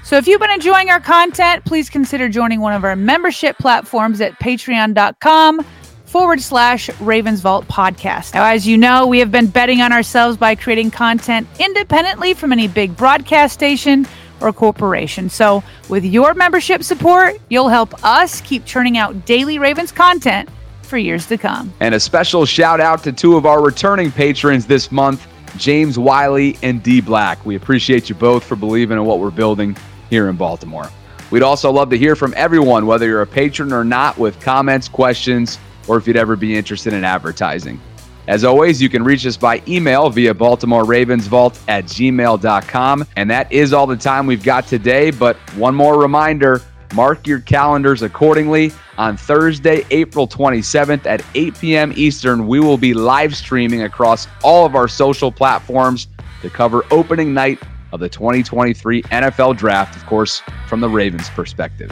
So 0.04 0.18
if 0.18 0.28
you've 0.28 0.40
been 0.40 0.52
enjoying 0.52 0.90
our 0.90 1.00
content, 1.00 1.66
please 1.66 1.90
consider 1.90 2.30
joining 2.30 2.62
one 2.62 2.74
of 2.74 2.84
our 2.84 2.96
membership 2.96 3.58
platforms 3.58 4.22
at 4.22 4.40
patreon.com 4.40 5.66
forward 6.06 6.42
slash 6.42 6.90
Ravens 7.00 7.42
Vault 7.42 7.68
podcast. 7.68 8.34
Now, 8.34 8.46
as 8.46 8.68
you 8.68 8.78
know, 8.78 9.08
we 9.08 9.20
have 9.20 9.32
been 9.32 9.48
betting 9.48 9.82
on 9.82 9.92
ourselves 9.92 10.38
by 10.38 10.56
creating 10.56 10.92
content 10.92 11.48
independently 11.60 12.34
from 12.34 12.52
any 12.52 12.68
big 12.68 12.96
broadcast 12.96 13.54
station 13.54 14.08
or 14.42 14.52
corporation. 14.54 15.30
So, 15.30 15.64
with 15.90 16.06
your 16.06 16.34
membership 16.34 16.84
support, 16.84 17.38
you'll 17.50 17.70
help 17.70 18.04
us 18.04 18.42
keep 18.42 18.66
churning 18.66 18.98
out 18.98 19.26
daily 19.26 19.60
Ravens 19.60 19.92
content 19.92 20.50
for 20.84 20.98
years 20.98 21.26
to 21.28 21.38
come. 21.38 21.74
And 21.80 21.96
a 21.96 22.00
special 22.00 22.46
shout 22.46 22.80
out 22.80 23.04
to 23.04 23.12
two 23.12 23.36
of 23.36 23.46
our 23.46 23.62
returning 23.62 24.12
patrons 24.12 24.66
this 24.66 24.92
month, 24.92 25.28
James 25.58 25.98
Wiley 25.98 26.58
and 26.62 26.84
D 26.84 27.02
Black. 27.02 27.46
We 27.46 27.56
appreciate 27.56 28.10
you 28.10 28.16
both 28.16 28.44
for 28.44 28.56
believing 28.56 28.98
in 28.98 29.06
what 29.06 29.20
we're 29.20 29.32
building 29.32 29.76
here 30.10 30.30
in 30.30 30.36
Baltimore. 30.36 30.90
We'd 31.32 31.44
also 31.44 31.72
love 31.72 31.90
to 31.90 31.98
hear 31.98 32.16
from 32.16 32.34
everyone, 32.38 32.86
whether 32.86 33.08
you're 33.08 33.24
a 33.24 33.28
patron 33.28 33.74
or 33.74 33.84
not, 33.84 34.18
with 34.18 34.40
comments, 34.42 34.88
questions, 34.88 35.58
or 35.88 35.98
if 35.98 36.08
you'd 36.08 36.18
ever 36.18 36.36
be 36.36 36.56
interested 36.56 36.94
in 36.94 37.04
advertising. 37.04 37.80
As 38.28 38.44
always, 38.44 38.82
you 38.82 38.90
can 38.90 39.04
reach 39.04 39.26
us 39.26 39.38
by 39.38 39.62
email 39.68 40.10
via 40.10 40.34
Baltimore 40.34 40.84
Ravens 40.84 41.28
Vault 41.28 41.60
at 41.68 41.86
gmail.com. 41.86 43.06
And 43.16 43.30
that 43.30 43.52
is 43.52 43.72
all 43.72 43.86
the 43.86 43.96
time 43.96 44.26
we've 44.26 44.44
got 44.44 44.66
today. 44.66 45.12
But 45.12 45.38
one 45.56 45.76
more 45.76 46.00
reminder 46.00 46.62
mark 46.94 47.28
your 47.28 47.42
calendars 47.42 48.02
accordingly. 48.02 48.72
On 48.98 49.18
Thursday, 49.18 49.86
April 49.92 50.28
27th 50.28 51.06
at 51.06 51.24
8 51.36 51.60
p.m. 51.60 51.94
Eastern, 51.96 52.48
we 52.48 52.60
will 52.60 52.78
be 52.78 52.94
live 52.94 53.36
streaming 53.36 53.84
across 53.84 54.28
all 54.44 54.66
of 54.66 54.76
our 54.76 54.88
social 54.88 55.32
platforms 55.32 56.08
to 56.42 56.50
cover 56.50 56.84
opening 56.92 57.34
night 57.34 57.62
of 57.92 58.00
the 58.00 58.10
2023 58.10 59.04
NFL 59.04 59.58
Draft, 59.58 59.96
of 59.96 60.06
course, 60.06 60.42
from 60.68 60.80
the 60.80 60.90
Ravens' 60.90 61.30
perspective. 61.30 61.92